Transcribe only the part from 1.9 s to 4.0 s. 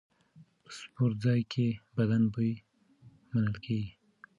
بدن بوی منل کېږي.